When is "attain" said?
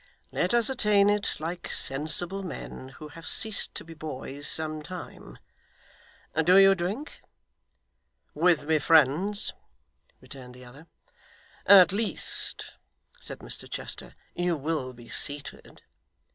0.67-1.11